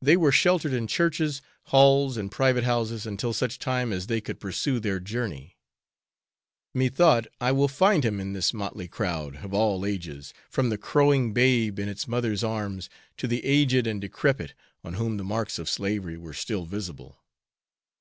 [0.00, 4.40] They were sheltered in churches, halls and private houses, until such time as they could
[4.40, 5.56] pursue their journey.
[6.74, 11.32] Methought, I will find him in this motley crowd, of all ages, from the crowing
[11.32, 14.52] babe in its mother's arms, to the aged and decrepit,
[14.82, 17.22] on whom the marks of slavery were still visible.